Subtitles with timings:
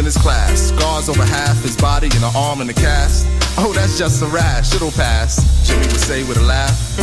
[0.00, 0.72] In his class.
[0.72, 3.26] Scars over half his body and an arm in a cast.
[3.58, 6.96] Oh, that's just a rash, it'll pass, Jimmy would say with a laugh.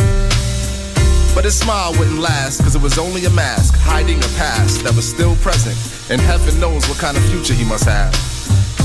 [1.34, 4.94] But his smile wouldn't last, cause it was only a mask, hiding a past that
[4.96, 5.78] was still present.
[6.10, 8.12] And heaven knows what kind of future he must have.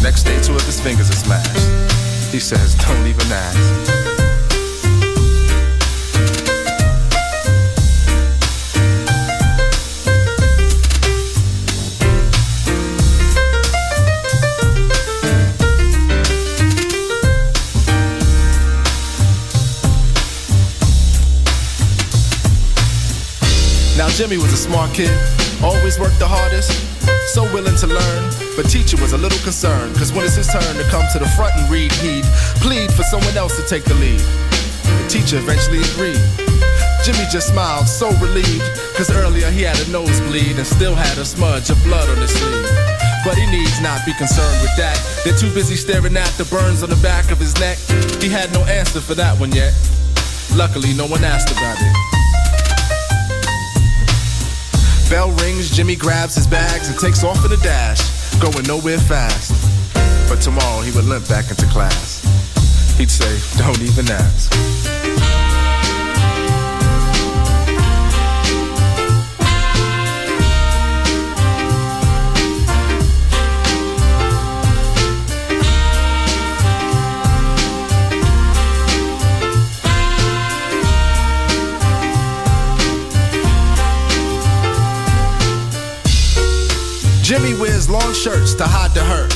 [0.04, 2.32] Next day, two of his fingers are smashed.
[2.32, 4.13] He says, don't even ask.
[24.14, 25.10] Jimmy was a smart kid,
[25.64, 26.70] always worked the hardest,
[27.34, 28.24] so willing to learn.
[28.56, 31.26] But teacher was a little concerned, cause when it's his turn to come to the
[31.34, 32.22] front and read, he'd
[32.62, 34.22] plead for someone else to take the lead.
[34.22, 36.22] The teacher eventually agreed.
[37.02, 38.62] Jimmy just smiled, so relieved,
[38.94, 42.30] cause earlier he had a nosebleed and still had a smudge of blood on his
[42.38, 42.70] sleeve.
[43.26, 44.94] But he needs not be concerned with that.
[45.26, 47.82] They're too busy staring at the burns on the back of his neck.
[48.22, 49.74] He had no answer for that one yet.
[50.54, 52.13] Luckily, no one asked about it.
[55.14, 58.02] Bell rings, Jimmy grabs his bags and takes off in a dash,
[58.40, 59.54] going nowhere fast.
[60.28, 62.24] But tomorrow he would limp back into class.
[62.98, 64.93] He'd say, Don't even ask.
[88.24, 89.36] Shirts to hide the hurt.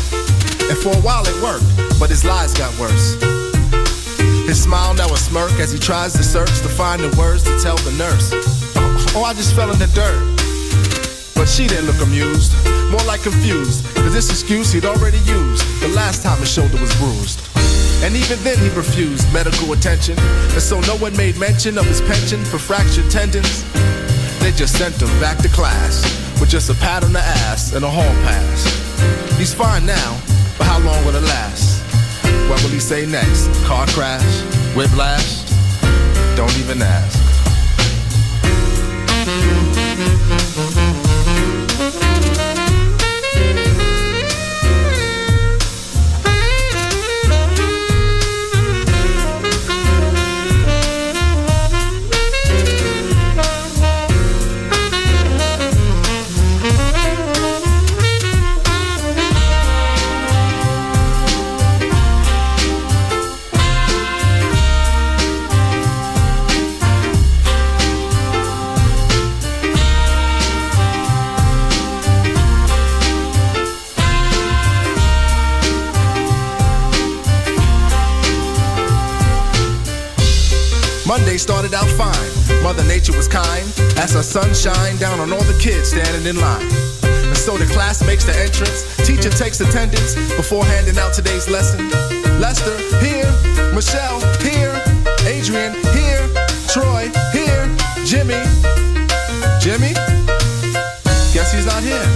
[0.71, 1.67] And for a while it worked,
[1.99, 3.19] but his lies got worse.
[4.47, 7.59] His smile now a smirk as he tries to search to find the words to
[7.59, 8.31] tell the nurse.
[9.11, 10.23] Oh, I just fell in the dirt.
[11.35, 12.55] But she didn't look amused,
[12.87, 16.95] more like confused, cause this excuse he'd already used the last time his shoulder was
[16.95, 17.43] bruised.
[18.07, 20.17] And even then he refused medical attention,
[20.55, 23.67] and so no one made mention of his pension for fractured tendons.
[24.39, 27.83] They just sent him back to class with just a pat on the ass and
[27.83, 28.65] a hall pass.
[29.37, 30.21] He's fine now,
[30.57, 31.83] but how long will it last?
[32.49, 33.47] What will he say next?
[33.65, 34.41] Car crash?
[34.75, 35.43] Whiplash?
[36.35, 37.27] Don't even ask.
[81.37, 82.61] Started out fine.
[82.61, 83.63] Mother Nature was kind
[83.95, 86.67] as her sun shined down on all the kids standing in line.
[87.03, 88.83] And so the class makes the entrance.
[89.07, 91.87] Teacher takes attendance before handing out today's lesson.
[92.41, 93.31] Lester, here.
[93.71, 94.75] Michelle, here.
[95.23, 96.27] Adrian, here.
[96.67, 97.63] Troy, here.
[98.03, 98.43] Jimmy.
[99.63, 99.95] Jimmy?
[101.31, 102.07] Guess he's not here.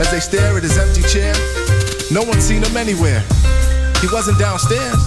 [0.00, 1.34] As they stare at his empty chair,
[2.10, 3.22] no one's seen him anywhere.
[4.02, 4.98] He wasn't downstairs,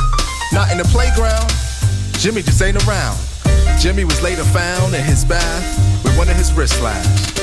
[0.54, 1.52] not in the playground.
[2.24, 3.20] Jimmy just ain't around.
[3.78, 7.38] Jimmy was later found in his bath with one of his wrists slashed.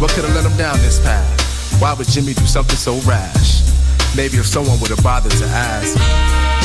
[0.00, 1.82] What could have led him down this path?
[1.82, 3.66] Why would Jimmy do something so rash?
[4.14, 6.59] Maybe if someone would have bothered to ask.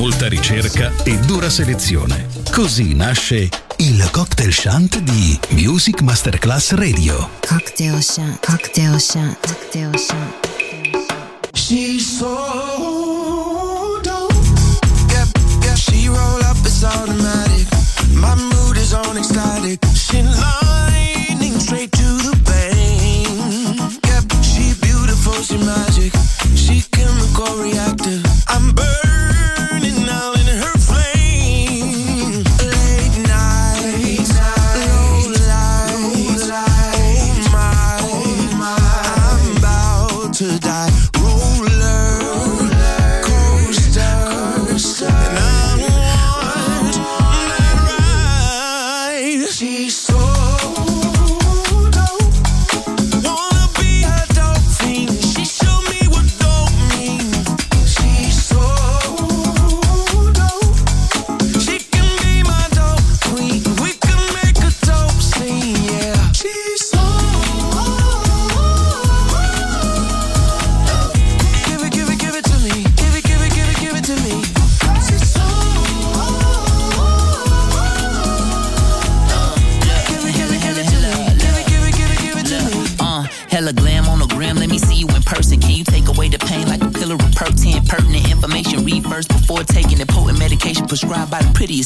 [0.00, 2.26] Molta ricerca e dura selezione.
[2.50, 7.28] Così nasce il cocktail shunt di Music Masterclass Radio.
[7.46, 8.42] Cocktail Shant.
[8.42, 9.36] Cocktail Shant.
[9.46, 10.48] Cocktail Shant.
[11.52, 12.69] She's so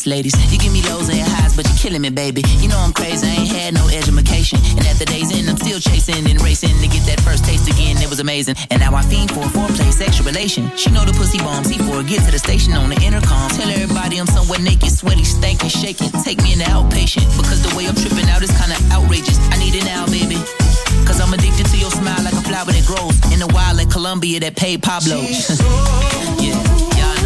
[0.06, 0.34] ladies.
[0.52, 2.42] You give me lows and highs, but you're killing me, baby.
[2.58, 3.26] You know I'm crazy.
[3.26, 4.58] I ain't had no education.
[4.76, 7.68] And at the day's end, I'm still chasing and racing to get that first taste
[7.70, 7.96] again.
[8.02, 8.56] It was amazing.
[8.70, 10.68] And now I fiend for a foreplay, sexual relation.
[10.76, 11.68] She know the pussy bombs.
[11.68, 13.48] He for get to the station on the intercom.
[13.50, 16.10] Tell everybody I'm somewhere naked, sweaty, stankin', shaking.
[16.22, 19.38] Take me in the outpatient because the way I'm tripping out is kinda outrageous.
[19.54, 20.36] I need it now, baby.
[21.06, 23.90] Cause I'm addicted to your smile like a flower that grows in the wild like
[23.90, 25.16] Colombia that paid Pablo.
[25.20, 26.50] yeah.
[26.50, 27.23] it's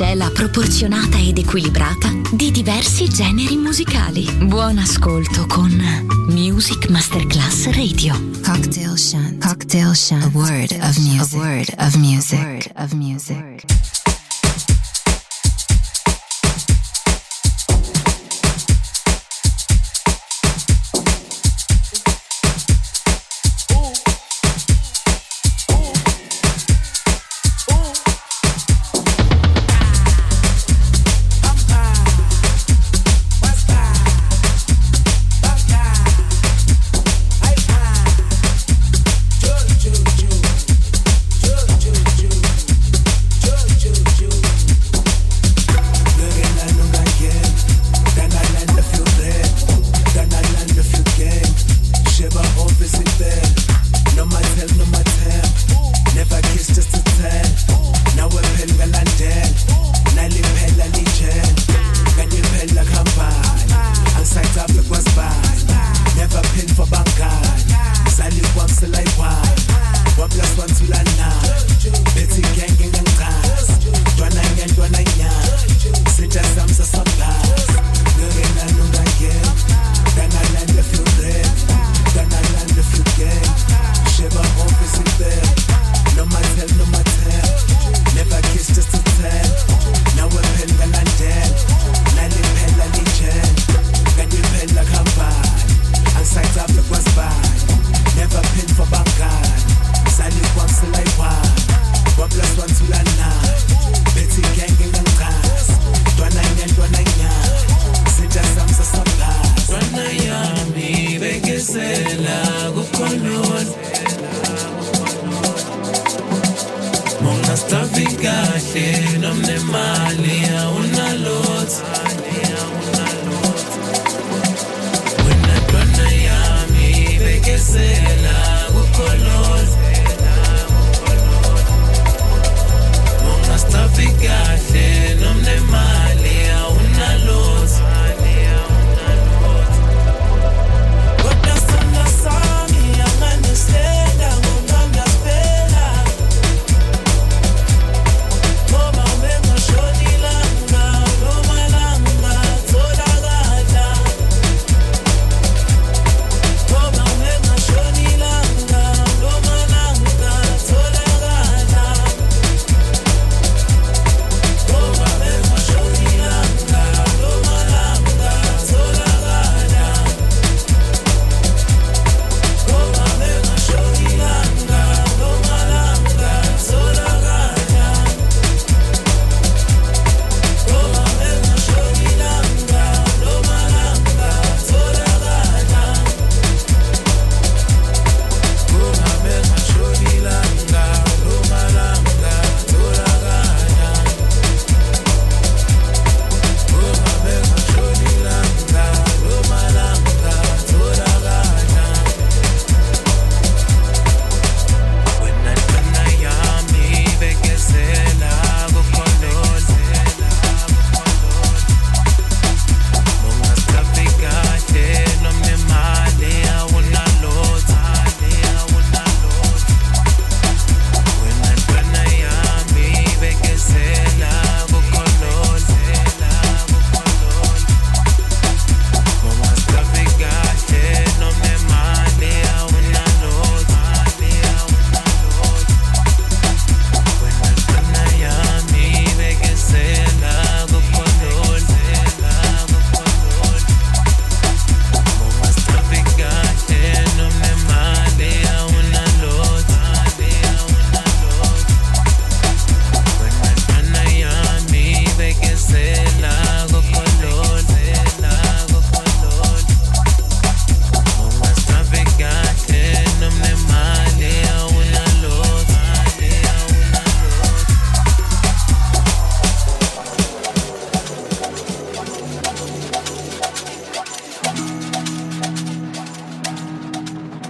[0.00, 4.26] miscela proporzionata ed equilibrata di diversi generi musicali.
[4.44, 5.70] Buon ascolto con
[6.28, 8.14] Music Masterclass Radio.
[8.42, 9.44] Cocktail Shant.
[9.46, 10.24] Cocktail Shant.
[10.24, 11.34] A word of music.
[11.34, 12.38] A word of music.
[12.38, 13.69] A word of music.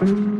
[0.02, 0.39] Mm-hmm.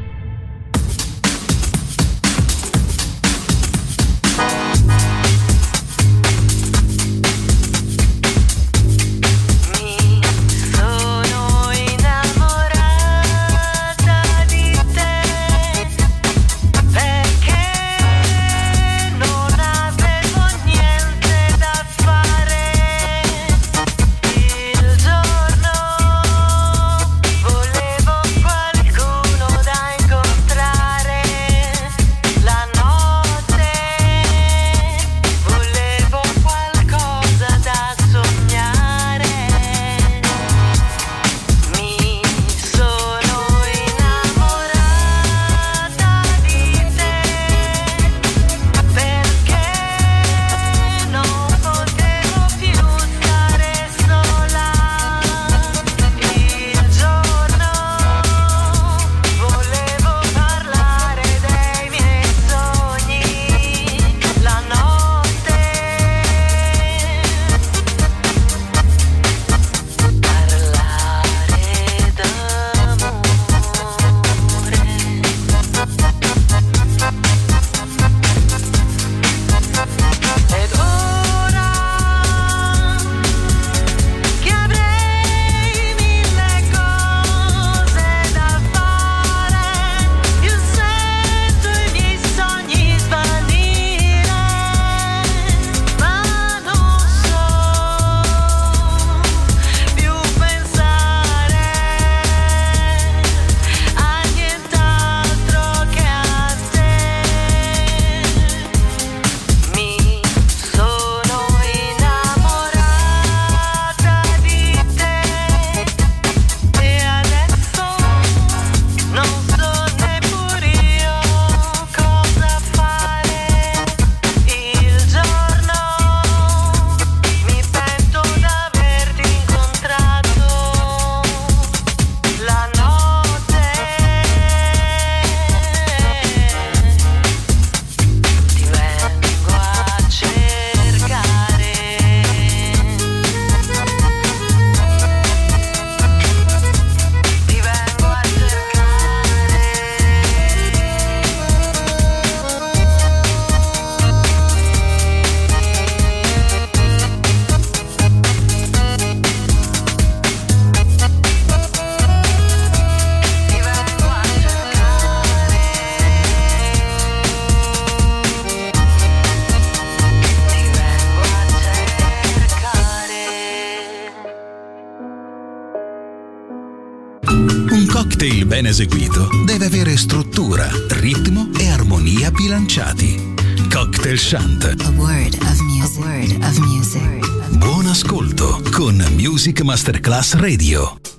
[186.81, 187.57] Music.
[187.59, 191.10] Buon ascolto con Music Masterclass Radio.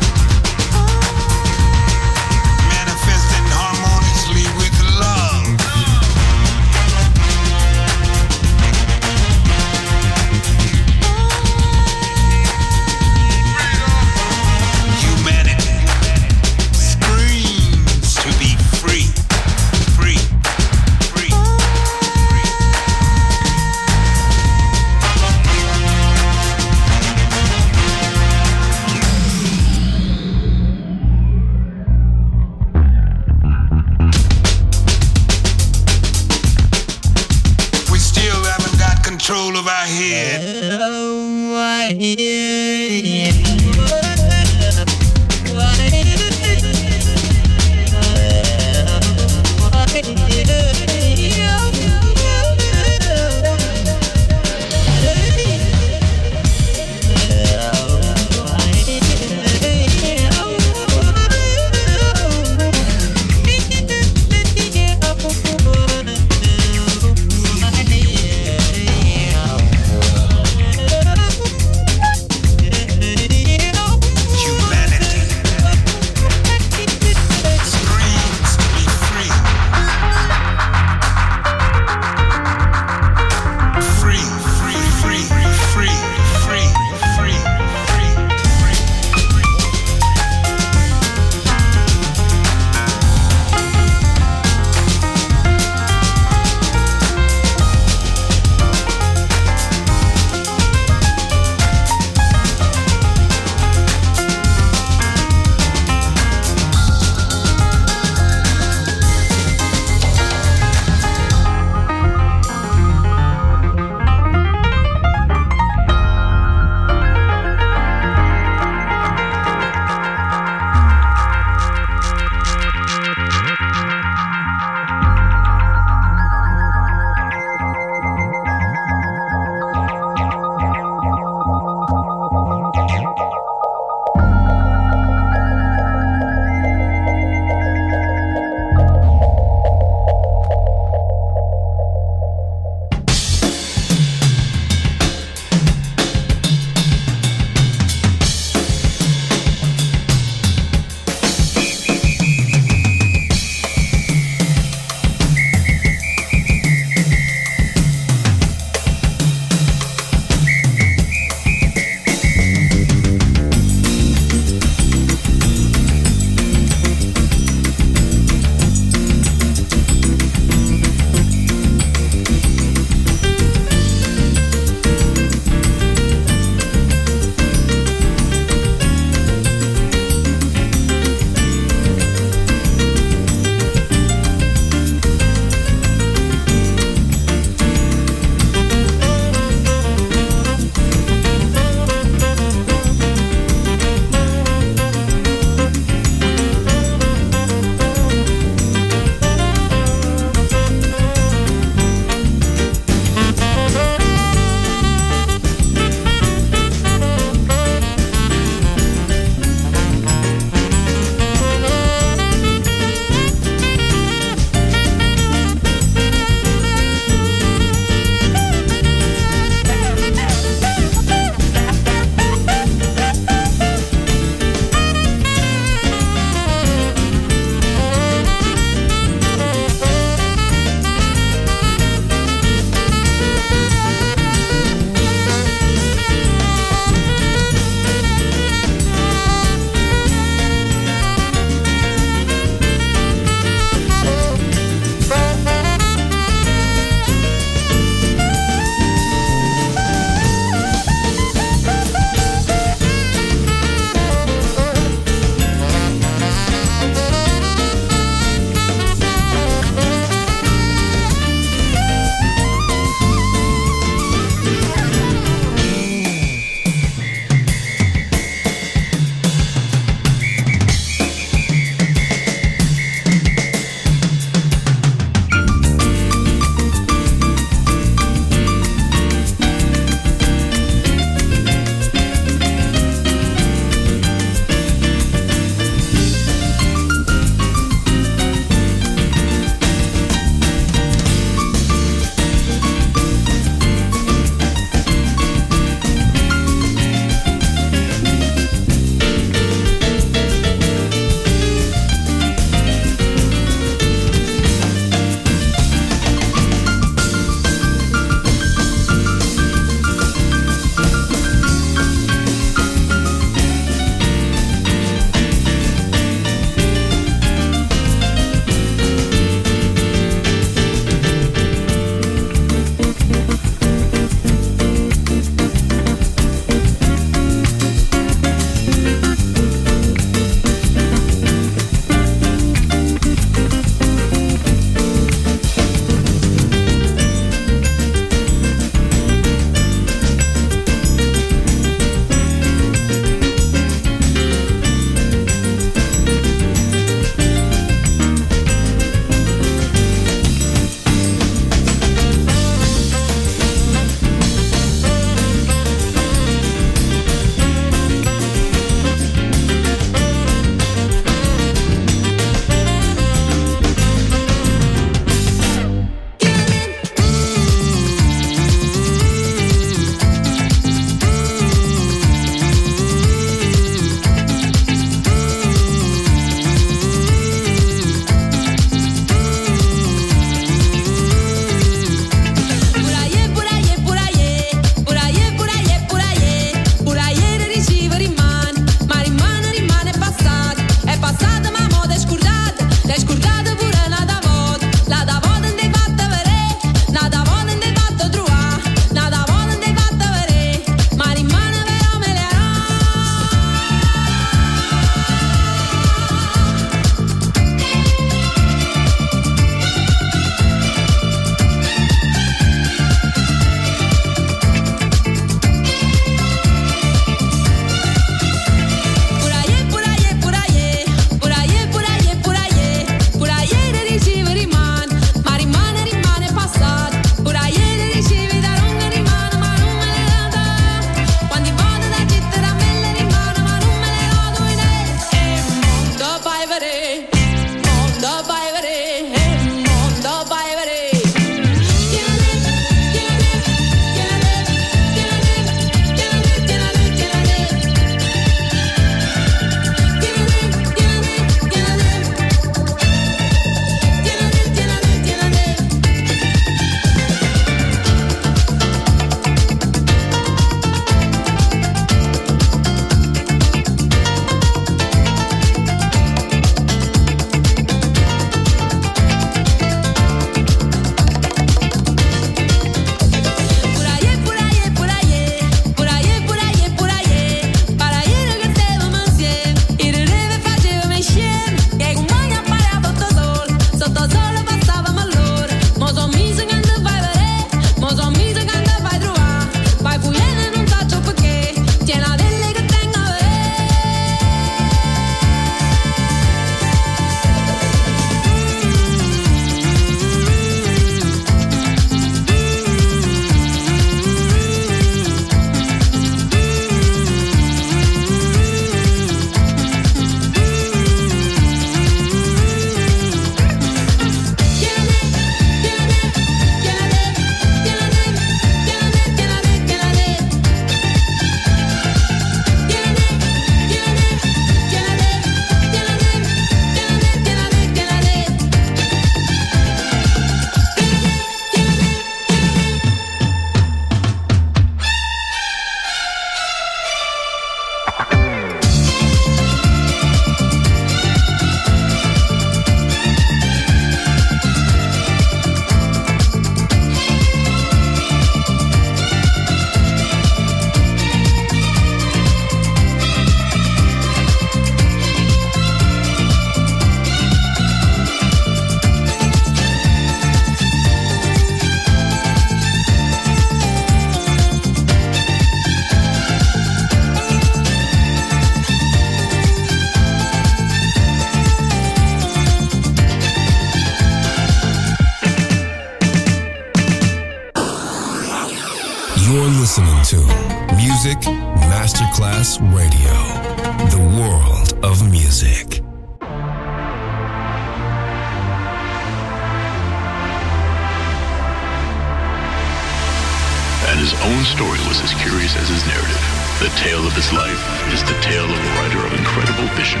[596.64, 597.60] The tale of his life
[597.92, 600.00] is the tale of a writer of incredible vision,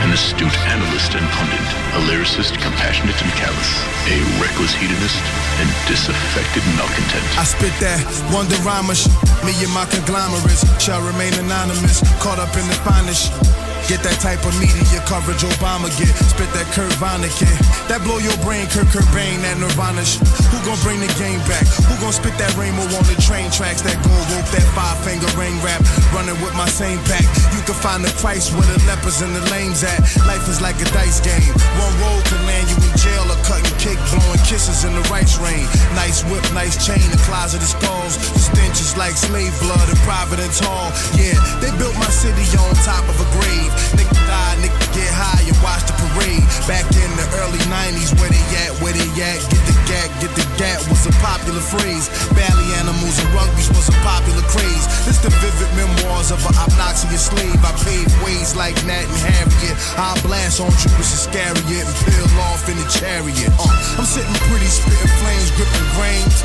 [0.00, 1.60] an astute analyst and pundit,
[1.92, 3.70] a lyricist compassionate and callous,
[4.08, 5.20] a reckless hedonist,
[5.60, 7.28] and disaffected malcontent.
[7.36, 8.00] I spit that
[8.32, 9.12] wonder rhymish.
[9.44, 12.00] Me and my conglomerates shall remain anonymous.
[12.16, 13.59] Caught up in the finest.
[13.88, 16.12] Get that type of media coverage Obama get.
[16.30, 17.56] Spit that Kurt Vonnegut.
[17.88, 20.22] That blow your brain, Kurt Cobain, that Nirvana sh-
[20.52, 21.66] Who gon' bring the game back?
[21.90, 23.82] Who gon' spit that rainbow on the train tracks?
[23.82, 25.82] That gold rope, that five finger ring rap.
[26.14, 27.26] Running with my same pack.
[27.50, 29.98] You can find the Christ where the lepers and the lames at.
[30.28, 31.50] Life is like a dice game.
[31.82, 35.38] One roll can land you in jail or cutting cake, blowing kisses in the rice
[35.42, 35.66] rain.
[35.98, 38.18] Nice whip, nice chain, the closet of skulls.
[38.34, 40.94] The stench is like slave blood in Providence Hall.
[41.18, 43.69] Yeah, they built my city on top of a grave.
[43.96, 46.42] Nigga die, nigga get high and watch the parade.
[46.66, 50.32] Back in the early 90s, where they at, where they at, get the gat, get
[50.34, 52.10] the gat was a popular phrase.
[52.34, 54.86] Bally animals and rugbies was a popular craze.
[55.06, 57.60] This the vivid memoirs of an obnoxious slave.
[57.62, 59.76] I paved ways like Nat and Harriet.
[59.96, 63.52] I blast on Judas Iscariot and peel off in the chariot.
[63.58, 66.36] Uh, I'm sitting pretty, spitting flames, gripping grains.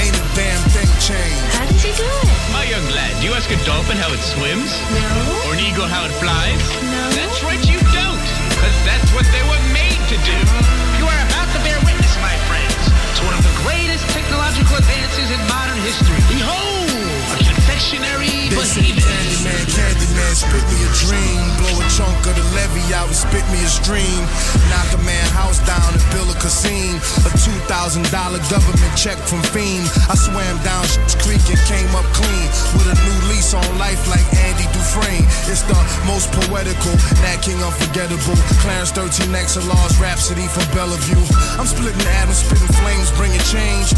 [0.00, 1.44] Ain't a damn thing changed.
[1.52, 2.52] How did you do it?
[2.56, 4.72] My young lad, do you ask a dolphin how it swims?
[4.96, 5.50] No.
[5.50, 6.60] Or an eagle how it flies?
[7.16, 8.28] That's right, you don't.
[8.52, 10.36] Because that's what they were made to do.
[11.00, 12.76] You are about to bear witness, my friends,
[13.16, 16.29] to one of the greatest technological advances in modern history.
[17.90, 21.42] A confectionery They say Candyman, Candyman, spit me a dream.
[21.58, 24.22] Blow a chunk of the levy out and spit me a stream.
[24.70, 26.94] Knock a man house down and build a casino.
[27.26, 28.06] A $2,000
[28.46, 29.82] government check from FEMA.
[30.06, 32.46] I swam down Sh- Creek and came up clean.
[32.78, 35.26] With a new lease on life like Andy Dufresne.
[35.50, 35.74] It's the
[36.06, 36.94] most poetical,
[37.26, 38.38] Nat King unforgettable.
[38.62, 41.26] Clarence 13 XLR's Rhapsody from Bellevue.
[41.58, 43.90] I'm splitting atoms, spitting flames, bringing change.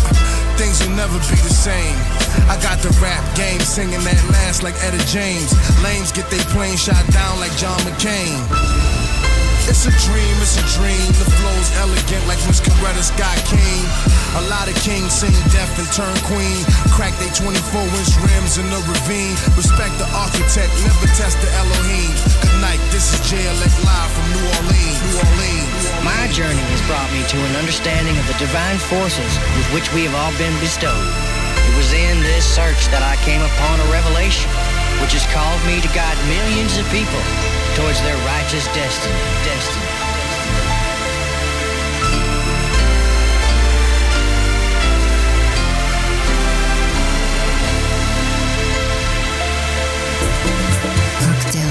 [0.56, 2.21] Things will never be the same.
[2.48, 5.52] I got the rap game singing that last like Etta James.
[5.82, 8.40] Lanes get they plane shot down like John McCain.
[9.70, 11.06] It's a dream, it's a dream.
[11.22, 13.82] The flow's elegant like Miss Coretta Scott King.
[14.34, 16.66] A lot of kings sing deaf and turn queen.
[16.90, 19.38] Crack they 24 inch rims in the ravine.
[19.54, 22.10] Respect the architect, never test the Elohim.
[22.42, 24.98] Good night, this is JLX live from New Orleans.
[24.98, 25.82] New Orleans.
[26.02, 30.10] My journey has brought me to an understanding of the divine forces with which we
[30.10, 31.31] have all been bestowed.
[31.82, 34.46] Was in this search that I came upon a revelation,
[35.02, 37.18] which has called me to guide millions of people
[37.74, 39.18] towards their righteous destiny.
[39.42, 39.91] Destiny.